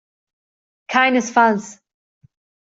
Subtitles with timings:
[0.87, 1.79] Keinesfalls!